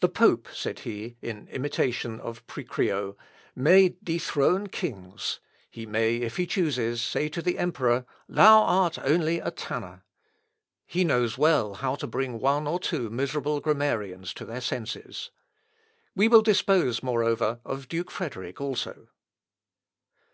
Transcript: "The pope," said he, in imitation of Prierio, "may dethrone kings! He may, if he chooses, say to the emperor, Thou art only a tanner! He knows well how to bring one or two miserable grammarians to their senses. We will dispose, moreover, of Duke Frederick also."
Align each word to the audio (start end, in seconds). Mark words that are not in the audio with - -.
"The 0.00 0.08
pope," 0.08 0.48
said 0.50 0.78
he, 0.78 1.18
in 1.20 1.46
imitation 1.48 2.20
of 2.20 2.46
Prierio, 2.46 3.16
"may 3.54 3.96
dethrone 4.02 4.68
kings! 4.68 5.40
He 5.68 5.84
may, 5.84 6.16
if 6.16 6.38
he 6.38 6.46
chooses, 6.46 7.02
say 7.02 7.28
to 7.28 7.42
the 7.42 7.58
emperor, 7.58 8.06
Thou 8.26 8.62
art 8.62 8.98
only 8.98 9.40
a 9.40 9.50
tanner! 9.50 10.04
He 10.86 11.04
knows 11.04 11.36
well 11.36 11.74
how 11.74 11.96
to 11.96 12.06
bring 12.06 12.40
one 12.40 12.66
or 12.66 12.80
two 12.80 13.10
miserable 13.10 13.60
grammarians 13.60 14.32
to 14.36 14.46
their 14.46 14.62
senses. 14.62 15.30
We 16.16 16.28
will 16.28 16.40
dispose, 16.40 17.02
moreover, 17.02 17.60
of 17.62 17.88
Duke 17.88 18.10
Frederick 18.10 18.62
also." 18.62 19.08